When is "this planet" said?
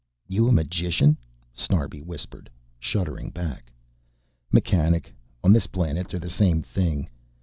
5.53-6.07